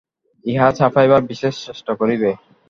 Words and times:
ইহা 0.45 0.67
ছাপাইবার 0.77 1.21
বিশেষ 1.31 1.53
চেষ্টা 1.65 1.93
করিবে। 1.95 2.29